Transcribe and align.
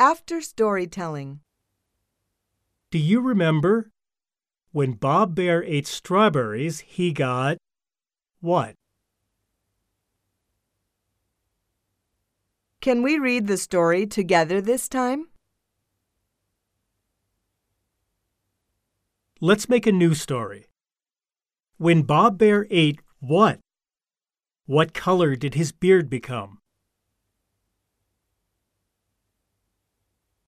After 0.00 0.40
storytelling. 0.40 1.40
Do 2.92 2.98
you 2.98 3.20
remember? 3.20 3.90
When 4.70 4.92
Bob 4.92 5.34
Bear 5.34 5.64
ate 5.64 5.88
strawberries, 5.88 6.80
he 6.80 7.12
got 7.12 7.58
what? 8.40 8.76
Can 12.80 13.02
we 13.02 13.18
read 13.18 13.48
the 13.48 13.56
story 13.56 14.06
together 14.06 14.60
this 14.60 14.88
time? 14.88 15.30
Let's 19.40 19.68
make 19.68 19.88
a 19.88 19.92
new 19.92 20.14
story. 20.14 20.66
When 21.76 22.02
Bob 22.02 22.38
Bear 22.38 22.68
ate 22.70 23.00
what? 23.18 23.58
What 24.66 24.94
color 24.94 25.34
did 25.34 25.54
his 25.54 25.72
beard 25.72 26.08
become? 26.08 26.57